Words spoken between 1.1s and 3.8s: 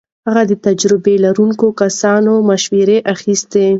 لرونکو کسانو مشوره اخيسته.